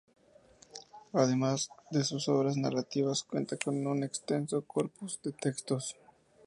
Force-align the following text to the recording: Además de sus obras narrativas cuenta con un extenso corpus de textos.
Además 1.13 1.69
de 1.91 2.03
sus 2.03 2.27
obras 2.27 2.57
narrativas 2.57 3.21
cuenta 3.21 3.55
con 3.57 3.85
un 3.85 4.01
extenso 4.03 4.63
corpus 4.63 5.21
de 5.21 5.31
textos. 5.31 5.95